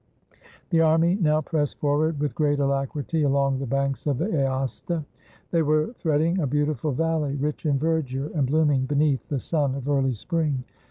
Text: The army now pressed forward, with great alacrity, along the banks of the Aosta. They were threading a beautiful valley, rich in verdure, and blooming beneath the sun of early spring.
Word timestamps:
The 0.71 0.81
army 0.81 1.13
now 1.13 1.41
pressed 1.41 1.77
forward, 1.77 2.19
with 2.19 2.33
great 2.33 2.57
alacrity, 2.59 3.21
along 3.21 3.59
the 3.59 3.67
banks 3.67 4.07
of 4.07 4.17
the 4.17 4.29
Aosta. 4.29 5.05
They 5.51 5.61
were 5.61 5.93
threading 5.99 6.39
a 6.39 6.47
beautiful 6.47 6.91
valley, 6.91 7.35
rich 7.35 7.67
in 7.67 7.77
verdure, 7.77 8.31
and 8.33 8.47
blooming 8.47 8.87
beneath 8.87 9.27
the 9.29 9.37
sun 9.37 9.75
of 9.75 9.87
early 9.87 10.13
spring. 10.15 10.63